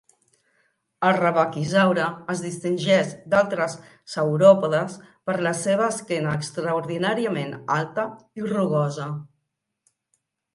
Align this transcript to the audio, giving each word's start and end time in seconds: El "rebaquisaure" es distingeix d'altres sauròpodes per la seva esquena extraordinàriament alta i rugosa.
El 1.07 1.17
"rebaquisaure" 1.17 2.05
es 2.33 2.39
distingeix 2.45 3.11
d'altres 3.33 3.75
sauròpodes 4.13 4.95
per 5.31 5.35
la 5.49 5.53
seva 5.61 5.91
esquena 5.97 6.33
extraordinàriament 6.39 7.55
alta 7.79 8.07
i 8.43 8.49
rugosa. 8.49 9.07